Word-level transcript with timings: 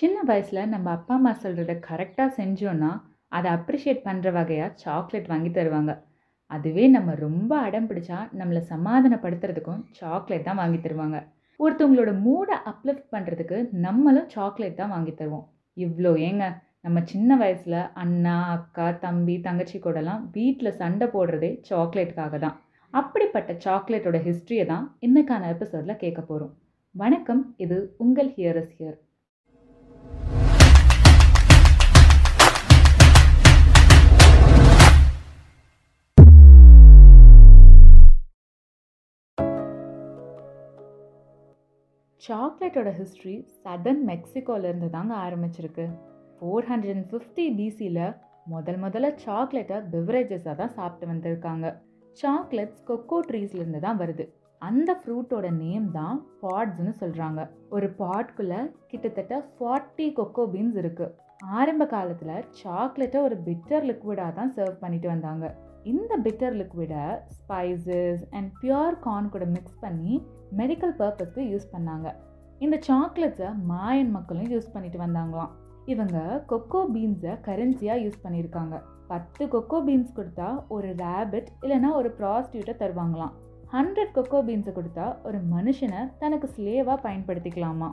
சின்ன 0.00 0.18
வயசில் 0.28 0.70
நம்ம 0.72 0.86
அப்பா 0.96 1.14
அம்மா 1.16 1.30
சொல்கிறத 1.42 1.72
கரெக்டாக 1.86 2.28
செஞ்சோன்னா 2.36 2.90
அதை 3.28 3.48
அப்ரிஷியேட் 3.56 4.06
பண்ணுற 4.06 4.28
வகையாக 4.36 4.70
சாக்லேட் 4.82 5.28
வாங்கி 5.32 5.50
தருவாங்க. 5.50 5.92
அதுவே 6.50 6.84
நம்ம 6.94 7.14
ரொம்ப 7.24 7.52
அடம் 7.66 7.88
பிடிச்சா 7.90 8.18
நம்மளை 8.38 8.62
சமாதானப்படுத்துறதுக்கும் 8.70 9.82
சாக்லேட் 9.98 10.46
தான் 10.46 10.60
வாங்கி 10.62 10.78
தருவாங்க. 10.86 11.18
ஒருத்தவங்களோட 11.60 12.14
மூடை 12.26 12.56
அப்லிஃப்ட் 12.72 13.12
பண்ணுறதுக்கு 13.14 13.58
நம்மளும் 13.86 14.30
சாக்லேட் 14.34 14.80
தான் 14.80 14.94
வாங்கி 14.94 15.14
தருவோம். 15.20 15.44
இவ்வளோ 15.76 16.12
ஏங்க 16.28 16.46
நம்ம 16.86 17.02
சின்ன 17.12 17.36
வயசில் 17.36 17.78
அண்ணா 18.04 18.38
அக்கா 18.54 18.88
தம்பி 19.04 19.36
தங்கச்சி 19.48 19.78
கூடலாம் 19.78 20.24
வீட்டில் 20.38 20.78
சண்டை 20.80 21.08
போடுறதே 21.16 21.52
சாக்லேட்டுக்காக 21.70 22.38
தான். 22.46 22.56
அப்படிப்பட்ட 22.92 23.58
சாக்லேட்டோட 23.66 24.20
ஹிஸ்ட்ரியை 24.28 24.66
தான் 24.72 24.86
இன்னைக்கான 25.00 25.52
எபிசோடில் 25.54 26.02
கேட்க 26.04 26.20
போகிறோம் 26.22 26.56
வணக்கம் 26.94 27.44
இது 27.58 27.80
உங்கள் 27.98 28.32
ஹியரஸ் 28.38 28.74
ஹியர் 28.78 28.98
சாக்லேட்டோட 42.30 42.88
ஹிஸ்ட்ரி 42.98 43.32
சதர்ன் 43.62 44.02
மெக்சிகோலேருந்து 44.08 44.88
தாங்க 44.96 45.12
ஆரம்பிச்சிருக்கு. 45.26 45.84
ஃபோர் 46.36 46.66
ஹண்ட்ரட் 46.70 46.92
அண்ட் 46.94 47.08
ஃபிஃப்டி 47.12 47.44
பிசியில் 47.58 48.04
முதல் 48.52 48.78
முதல்ல 48.82 49.08
சாக்லேட்டை 49.24 49.78
பிவரேஜஸாக 49.92 50.54
தான் 50.60 50.74
சாப்பிட்டு 50.76 51.06
வந்திருக்காங்க. 51.12 51.66
சாக்லேட்ஸ் 52.20 52.84
கொக்கோ 52.90 53.18
ட்ரீஸ்லேருந்து 53.28 53.80
தான் 53.86 53.98
வருது. 54.02 54.24
அந்த 54.62 54.90
ஃப்ரூட்டோட 55.00 55.48
நேம் 55.62 55.88
தான் 55.98 56.18
பாட்ஸ்னு 56.42 56.92
சொல்கிறாங்க 57.02 57.40
ஒரு 57.76 57.88
பாட்குள்ளே 58.02 58.60
கிட்டத்தட்ட 58.92 59.36
ஃபார்ட்டி 59.56 60.06
கொக்கோ 60.20 60.44
பீன்ஸ் 60.54 60.78
இருக்குது 60.82 61.14
ஆரம்ப 61.58 61.82
காலத்தில் 61.94 62.46
சாக்லேட்டை 62.62 63.20
ஒரு 63.28 63.38
பிட்டர் 63.48 63.88
லிக்விடாக 63.90 64.32
தான் 64.38 64.54
சர்வ் 64.58 64.82
பண்ணிட்டு 64.84 65.08
வந்தாங்க. 65.14 65.46
இந்த 65.84 66.12
பிட்டர் 66.16 66.56
லிக்விடை 66.60 67.04
ஸ்பைசஸ் 67.36 68.22
அண்ட் 68.30 68.48
பியூர் 68.62 68.96
கார்ன் 69.06 69.28
கூட 69.28 69.44
மிக்ஸ் 69.44 69.80
பண்ணி 69.80 70.14
மெடிக்கல் 70.58 70.94
பர்பஸ்க்கு 71.00 71.42
யூஸ் 71.52 71.66
பண்ணாங்க. 71.74 72.08
இந்த 72.58 72.76
சாக்லேட்ஸை 72.88 73.50
மாயன் 73.70 74.10
மக்களும் 74.10 74.50
யூஸ் 74.54 74.72
பண்ணிட்டு 74.72 74.98
வந்தாங்களாம். 74.98 75.52
இவங்க 75.86 76.44
கொக்கோ 76.50 76.80
பீன்ஸை 76.94 77.34
கரன்சியாக 77.46 78.02
யூஸ் 78.04 78.22
பண்ணியிருக்காங்க 78.24 78.76
பத்து 79.08 79.48
கொக்கோ 79.48 79.78
பீன்ஸ் 79.86 80.16
கொடுத்தா 80.18 80.48
ஒரு 80.68 80.88
ரேபிட் 81.04 81.48
இல்லைனா 81.62 81.88
ஒரு 82.00 82.10
ப்ராஸ்டியூட்டை 82.18 82.74
தருவாங்களாம். 82.82 83.32
ஹண்ட்ரட் 83.72 84.14
கொக்கோ 84.14 84.38
பீன்ஸை 84.48 84.72
கொடுத்தா 84.76 85.06
ஒரு 85.22 85.38
மனுஷனை 85.54 86.02
தனக்கு 86.18 86.46
ஸ்லேவாக 86.56 86.98
பயன்படுத்திக்கலாமா 87.06 87.88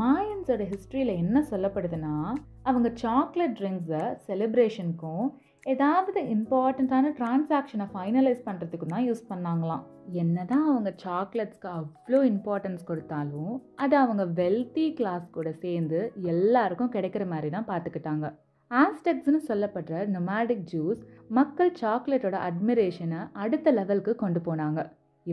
மாயன்ஸோட 0.00 0.62
ஹிஸ்ட்ரியில் 0.70 1.12
என்ன 1.20 1.38
சொல்லப்படுதுன்னா 1.50 2.14
அவங்க 2.62 2.88
சாக்லேட் 3.02 3.54
ட்ரிங்க்ஸை 3.58 4.02
செலிப்ரேஷனுக்கும் 4.26 5.26
ஏதாவது 5.72 6.20
இம்பார்ட்டண்ட்டான 6.34 7.12
டிரான்சாக்ஷனை 7.18 7.86
ஃபைனலைஸ் 7.92 8.42
பண்ணுறதுக்கு 8.48 8.86
தான் 8.92 9.06
யூஸ் 9.06 9.22
பண்ணாங்களாம். 9.30 9.84
என்ன 10.22 10.44
தான் 10.44 10.66
அவங்க 10.70 10.90
சாக்லேட்ஸ்க்கு 11.04 11.68
அவ்வளோ 11.78 12.20
இம்பார்ட்டன்ஸ் 12.32 12.84
கொடுத்தாலும் 12.90 13.54
அது 13.84 13.96
அவங்க 14.02 14.24
வெல்த்தி 14.40 14.86
கிளாஸ் 14.98 15.26
கூட 15.30 15.48
சேர்ந்து 15.64 16.00
எல்லாருக்கும் 16.34 16.94
கிடைக்கிற 16.96 17.26
மாதிரி 17.32 17.50
தான் 17.56 17.70
பார்த்துக்கிட்டாங்க. 17.72 18.28
ஆஸ்டெக்ஸ்னு 18.70 19.40
சொல்லப்படுற 19.50 20.06
நொமாடிக் 20.16 20.64
ஜூஸ் 20.72 21.02
மக்கள் 21.38 21.72
சாக்லேட்டோட 21.82 22.38
அட்மிரேஷனை 22.48 23.20
அடுத்த 23.32 23.70
லெவலுக்கு 23.78 24.14
கொண்டு 24.24 24.40
போனாங்க. 24.48 24.80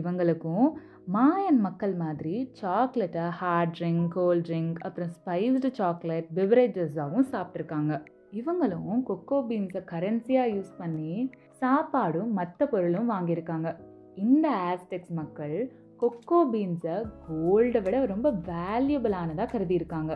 இவங்களுக்கும் 0.00 0.66
மாயன் 1.14 1.60
மக்கள் 1.66 1.94
மாதிரி 1.94 2.34
சாக்லேட்டை 2.52 3.24
ஹார்ட் 3.40 3.74
ட்ரிங்க் 3.78 4.06
கோல்ட் 4.08 4.46
ட்ரிங்க் 4.48 4.78
அப்புறம் 4.78 5.12
ஸ்பைஸ்டு 5.16 5.70
சாக்லேட் 5.72 6.28
பிவரேஜஸாகவும் 6.34 7.30
சாப்பிட்ருக்காங்க 7.32 7.94
இவங்களும் 8.32 9.02
கொக்கோ 9.08 9.38
பீன்ஸை 9.48 9.82
கரன்சியாக 9.92 10.52
யூஸ் 10.54 10.72
பண்ணி 10.78 11.12
சாப்பாடும் 11.60 12.32
மற்ற 12.38 12.66
பொருளும் 12.66 13.10
வாங்கியிருக்காங்க. 13.10 13.68
இந்த 14.14 14.46
ஆஸ்டெக்ஸ் 14.70 15.14
மக்கள் 15.20 15.56
கொக்கோ 16.00 16.38
பீன்ஸை 16.52 16.96
கோல்டை 17.26 17.80
விட 17.82 18.04
ரொம்ப 18.04 18.28
வேல்யூபிளானதாக 18.50 19.48
கருதியிருக்காங்க. 19.52 20.12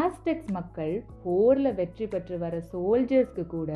ஆஸ்டெக்ஸ் 0.00 0.50
மக்கள் 0.52 0.94
போரில் 1.24 1.76
வெற்றி 1.80 2.06
பெற்று 2.06 2.36
வர 2.38 2.56
சோல்ஜர்ஸ்க்கு 2.72 3.44
கூட 3.46 3.72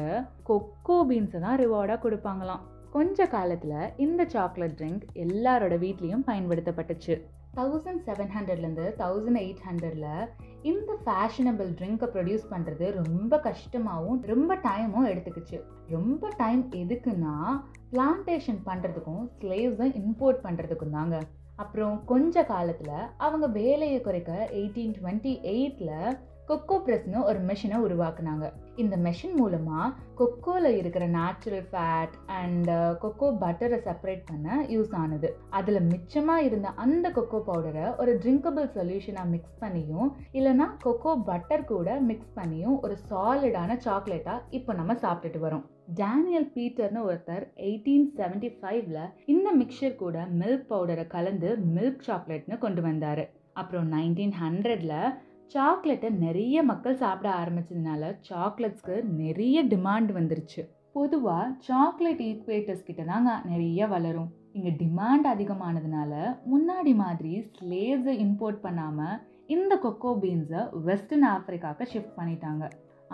கொக்கோ 0.48 0.98
பீன்ஸை 1.10 1.40
தான் 1.40 1.60
ரிவார்டாக 1.60 1.98
கொடுப்பாங்களாம். 2.04 2.64
கொஞ்ச 2.96 3.26
காலத்தில் 3.26 3.92
இந்த 3.96 4.24
சாக்லேட் 4.24 4.76
ட்ரிங்க் 4.78 5.02
எல்லாரோட 5.14 5.74
வீட்லேயும் 5.82 6.22
பயன்படுத்தப்பட்டுச்சு. 6.26 7.14
தௌசண்ட் 7.56 8.00
செவன் 8.06 8.30
ஹண்ட்ரட்லேருந்து 8.36 8.84
தௌசண்ட் 8.98 9.40
எயிட் 9.42 9.62
ஹண்ட்ரடில் 9.68 10.28
இந்த 10.62 10.96
ஃபேஷனபிள் 11.04 11.70
ட்ரிங்கை 11.80 12.06
ப்ரொடியூஸ் 12.14 12.46
பண்ணுறது 12.50 13.04
ரொம்ப 13.04 13.40
கஷ்டமாகவும் 13.44 14.20
ரொம்ப 14.22 14.54
டைமும் 14.54 15.08
எடுத்துக்கிச்சு. 15.12 15.60
ரொம்ப 15.88 16.28
டைம் 16.36 16.70
எதுக்குன்னா 16.72 17.34
பிளான்டேஷன் 17.90 18.62
பண்ணுறதுக்கும் 18.66 19.24
ஸ்லேவ்ஸை 19.40 19.88
இம்போர்ட் 20.02 20.40
பண்ணுறதுக்கும் 20.42 20.90
தாங்க. 20.90 21.18
அப்புறம் 21.56 22.04
கொஞ்ச 22.04 22.44
காலத்தில் 22.44 22.96
அவங்க 23.16 23.46
வேலையை 23.46 24.00
குறைக்க 24.00 24.48
எயிட்டீன் 24.52 24.96
டுவெண்ட்டி 25.00 25.34
எயிட்டில் 25.42 26.18
கொக்கோ 26.48 26.76
ப்ரெஸ்னு 26.86 27.20
ஒரு 27.28 27.38
மிஷினை 27.46 27.76
உருவாக்குனாங்க. 27.84 28.46
இந்த 28.82 28.94
மெஷின் 29.04 29.34
மூலமாக 29.38 29.86
கொக்கோவில் 30.18 30.76
இருக்கிற 30.80 31.04
natural 31.16 31.64
fat 31.70 32.14
and 32.40 32.70
kho kho 33.02 33.28
Pattarai 33.42 33.78
separate 33.86 34.22
பண்ண 34.30 34.58
யூஸ் 34.74 34.92
ஆனது. 35.02 35.28
அதில் 35.58 35.80
மிச்சமாக 35.92 36.44
இருந்த 36.48 36.68
அந்த 36.84 37.10
கொக்கோ 37.16 37.38
பவுடரை 37.48 37.86
ஒரு 38.02 38.12
ட்ரிங்கபிள் 38.24 38.68
சொல்யூஷனாக 38.76 39.32
மிக்ஸ் 39.34 39.56
பண்ணியும் 39.62 40.10
இல்லைனா 40.38 40.68
கொக்கோ 40.84 41.14
பட்டர் 41.30 41.68
கூட 41.72 41.96
மிக்ஸ் 42.10 42.36
பண்ணியும் 42.38 42.76
ஒரு 42.86 42.96
சாலிடான 43.10 43.78
சாக்லேட்டாக 43.86 44.44
இப்போ 44.58 44.74
நம்ம 44.80 44.96
சாப்பிட்டுட்டு 45.04 45.40
வரோம். 45.46 45.64
டேனியல் 46.02 46.48
பீட்டர்னு 46.54 47.02
ஒருத்தர் 47.08 47.46
எயிட்டீன் 47.68 48.06
செவன்டி 48.20 48.50
ஃபைவ்ல 48.60 49.00
இந்த 49.34 49.48
மிக்சர் 49.62 50.00
கூட 50.04 50.18
மில்க் 50.42 50.68
பவுடரை 50.70 51.06
கலந்து 51.16 51.50
மில்க் 51.76 52.06
சாக்லேட்னு 52.08 52.58
கொண்டு 52.66 52.82
வந்தார். 52.88 53.24
அப்புறம் 53.60 53.86
நைன்டீன் 53.92 54.34
ஹண்ட்ரடில் 54.40 54.98
சாக்லேட்டை 55.52 56.08
நிறைய 56.24 56.62
மக்கள் 56.70 57.00
சாப்பிட 57.02 57.28
ஆரம்பிச்சதுனால 57.42 58.02
சாக்லேட்ஸ்க்கு 58.28 58.96
நிறைய 59.20 59.62
டிமாண்ட் 59.72 60.10
வந்துருச்சு. 60.18 60.62
பொதுவாக 60.96 61.46
சாக்லேட் 61.66 62.22
ஈக்குவேட்டர்ஸ் 62.28 62.86
கிட்ட 62.88 63.02
தாங்க 63.10 63.30
நிறைய 63.50 63.86
வளரும். 63.94 64.30
இங்கே 64.56 64.72
டிமாண்ட் 64.82 65.26
அதிகமானதுனால 65.32 66.12
முன்னாடி 66.52 66.92
மாதிரி 67.02 67.32
ஸ்லேவ்ஸை 67.56 68.14
இம்போர்ட் 68.26 68.60
பண்ணாமல் 68.66 69.20
இந்த 69.56 69.72
கொக்கோ 69.84 70.12
பீன்ஸை 70.22 70.62
வெஸ்டர்ன் 70.88 71.26
ஆஃப்ரிக்காவுக்கு 71.34 71.90
ஷிஃப்ட் 71.92 72.16
பண்ணிட்டாங்க. 72.18 72.64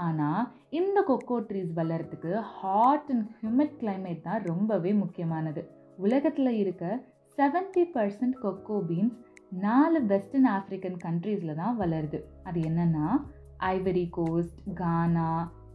ஆனால் 0.06 0.44
இந்த 0.80 0.98
கொக்கோ 1.08 1.38
ட்ரீஸ் 1.48 1.72
வளர்கிறதுக்கு 1.80 2.32
ஹாட் 2.58 3.10
அண்ட் 3.14 3.26
ஹியூமிட் 3.40 3.74
கிளைமேட் 3.80 4.26
தான் 4.28 4.44
ரொம்பவே 4.50 4.92
முக்கியமானது. 5.02 5.62
உலகத்தில் 6.06 6.52
இருக்க 6.62 6.84
செவன்ட்டி 7.38 7.84
பர்சன்ட் 7.96 8.38
கொக்கோ 8.44 8.78
பீன்ஸ் 8.88 9.18
நாலு 9.52 9.98
வெஸ்டர்ன் 10.10 10.46
ஆஃப்ரிக்கன் 10.56 10.96
கண்ட்ரீஸில் 11.04 11.58
தான் 11.60 11.76
வளருது. 11.80 12.18
அது 12.48 12.60
என்னென்னா 12.60 13.08
Ivory 13.58 14.04
Coast 14.10 14.60
Ghana 14.74 15.30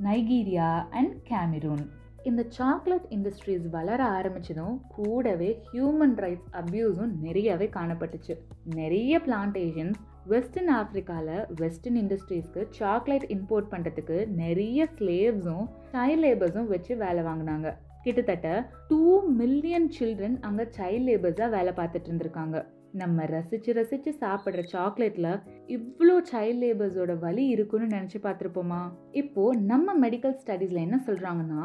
Nigeria 0.06 0.70
and 0.90 1.14
Cameroon 1.30 1.84
இந்த 2.24 2.46
சாக்லேட் 2.56 3.06
இண்டஸ்ட்ரீஸ் 3.16 3.66
வளர 3.76 4.00
ஆரம்பித்ததும் 4.18 4.78
கூடவே 4.96 5.50
ஹியூமன் 5.72 6.16
ரைட்ஸ் 6.24 6.50
அப்யூஸும் 6.62 7.14
நிறையவே 7.26 7.68
காணப்பட்டுச்சு. 7.76 8.36
நிறைய 8.80 9.20
பிளான்டேஷன்ஸ் 9.26 10.00
வெஸ்டர்ன் 10.32 10.72
ஆஃப்ரிக்காவில் 10.80 11.46
வெஸ்டர்ன் 11.62 12.00
இண்டஸ்ட்ரீஸ்க்கு 12.04 12.64
சாக்லேட் 12.80 13.28
இம்போர்ட் 13.36 13.70
பண்ணுறதுக்கு 13.74 14.18
நிறைய 14.44 14.88
ஸ்லேவ்ஸும் 14.96 15.68
சைல்ட் 15.94 16.24
லேபர்ஸும் 16.26 16.72
வச்சு 16.74 16.96
வேலை 16.98 17.24
வாங்கினாங்க. 17.30 17.68
கிட்டத்தட்ட 18.04 18.50
டூ 18.90 19.04
மில்லியன் 19.42 19.88
சில்ட்ரன் 20.00 20.40
அங்கே 20.50 20.66
சைல்ட் 20.80 21.08
லேபர்ஸாக 21.10 21.50
வேலை 21.50 21.74
பார்த்துட்டு 21.80 22.10
இருந்திருக்காங்க. 22.12 22.58
நம்ம 22.98 23.26
ரசித்து 23.26 23.74
ரசித்து 23.74 24.12
சாப்பிட்ற 24.20 24.62
சாக்லேட்டில் 24.74 25.30
இவ்வளோ 25.76 26.16
சைல்ட் 26.32 26.62
லேபர்ஸோட 26.64 27.14
வலி 27.20 27.46
இருக்குன்னு 27.48 27.88
நினச்சி 27.88 28.20
பார்த்துருப்போமா? 28.24 28.82
இப்போது 29.12 29.62
நம்ம 29.72 29.96
மெடிக்கல் 30.08 30.36
ஸ்டடீஸில் 30.42 30.86
என்ன 30.86 31.00
சொல்கிறாங்கன்னா 31.06 31.64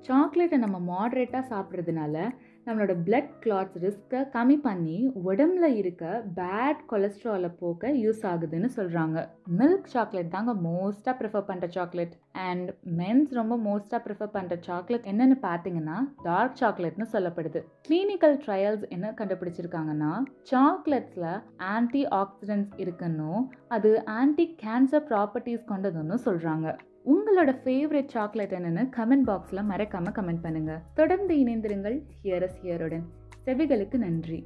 சாக்லேட்டை 0.00 0.58
நம்ம 0.58 0.78
மாட்ரேட்டாக 0.80 1.48
சாப்பிட்றதுனால 1.50 2.32
நம்மளோட 2.66 3.02
பிளட் 3.04 3.30
கிளாட்ஸ் 3.40 3.78
ரிஸ்க்கை 3.78 4.20
கம்மி 4.32 4.56
பண்ணி 4.56 5.12
உடம்புல 5.24 5.64
இருக்க 5.76 6.24
பேட் 6.36 6.78
கொலஸ்ட்ராலை 6.90 7.50
போக்க 7.58 7.88
யூஸ் 7.88 8.22
ஆகுதுன்னு 8.26 8.68
சொல்கிறாங்க 8.76 9.28
மில்க் 9.58 9.84
சாக்லேட் 9.84 10.28
தாங்க 10.28 10.54
மோஸ்ட்டாக 10.54 11.14
ப்ரிஃபர் 11.18 11.46
பண்ணுற 11.48 11.68
சாக்லேட் 11.68 12.14
அண்ட் 12.32 12.70
மென்ஸ் 12.96 13.32
ரொம்ப 13.32 13.56
மோஸ்ட்டாக 13.56 14.00
ப்ரிஃபர் 14.06 14.32
பண்ணுற 14.32 14.58
சாக்லேட் 14.60 15.04
என்னென்னு 15.04 15.38
பார்த்தீங்கன்னா 15.42 15.98
டார்க் 16.22 16.56
சாக்லேட்னு 16.60 17.06
சொல்லப்படுது. 17.12 17.62
கிளினிக்கல் 17.88 18.38
ட்ரையல்ஸ் 18.46 18.88
என்ன 18.88 19.10
கண்டுபிடிச்சிருக்காங்கன்னா 19.10 20.22
சாக்லேட்ஸில் 20.50 21.42
ஆன்டி 21.56 22.06
ஆக்சிடென்ட்ஸ் 22.06 22.72
இருக்குன்னு 22.76 23.48
அது 23.68 24.04
ஆன்டி 24.04 24.56
கேன்சர் 24.62 25.06
ப்ராப்பர்ட்டிஸ் 25.08 25.64
கொண்டதுன்னு 25.68 26.18
சொல்கிறாங்க 26.24 26.76
உங்களோட 27.12 27.50
ஃபேவரட் 27.62 28.12
சாக்லேட் 28.12 28.54
என்னென்னு 28.58 28.82
கமெண்ட் 28.96 29.26
பாக்ஸில் 29.26 29.66
மறக்காமல் 29.70 30.12
கமெண்ட் 30.12 30.42
பண்ணுங்கள் 30.42 30.80
தொடர்ந்து 30.94 31.34
இணைந்திருங்கள். 31.34 31.96
ஹியரஸ் 32.22 32.58
ஹியருடன் 32.62 33.04
செவிகளுக்கு 33.44 33.98
நன்றி. 34.04 34.38